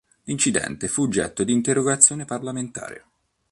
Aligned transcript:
L'incidente 0.23 0.87
fu 0.87 1.03
oggetto 1.03 1.43
di 1.43 1.51
interrogazione 1.53 2.25
parlamentare. 2.25 3.05